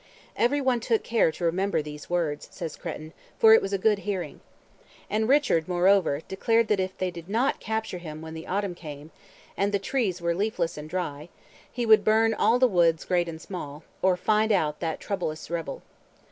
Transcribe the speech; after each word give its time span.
"Every 0.35 0.61
one 0.61 0.79
took 0.79 1.03
care 1.03 1.31
to 1.31 1.43
remember 1.45 1.83
these 1.83 2.09
words," 2.09 2.47
says 2.49 2.75
Creton, 2.75 3.13
"for 3.37 3.53
it 3.53 3.61
was 3.61 3.71
a 3.71 3.77
good 3.77 3.99
hearing." 3.99 4.39
And 5.11 5.29
Richard, 5.29 5.67
moreover, 5.67 6.21
declared 6.27 6.69
that 6.69 6.79
if 6.79 6.97
they 6.97 7.11
did 7.11 7.29
not 7.29 7.59
capture 7.59 7.99
him 7.99 8.19
when 8.19 8.33
the 8.33 8.47
autumn 8.47 8.73
came, 8.73 9.11
and 9.55 9.71
the 9.71 9.77
trees 9.77 10.19
were 10.19 10.33
leafless 10.33 10.75
and 10.75 10.89
dry, 10.89 11.29
he 11.71 11.85
would 11.85 12.03
burn 12.03 12.33
"all 12.33 12.57
the 12.57 12.67
woods 12.67 13.05
great 13.05 13.29
and 13.29 13.39
small," 13.39 13.83
or 14.01 14.17
find 14.17 14.51
out 14.51 14.79
that 14.79 14.99
troublous 14.99 15.51
rebel. 15.51 15.83